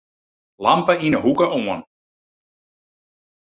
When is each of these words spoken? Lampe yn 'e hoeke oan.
Lampe 0.65 0.93
yn 1.05 1.15
'e 1.15 1.19
hoeke 1.25 1.47
oan. 1.59 1.81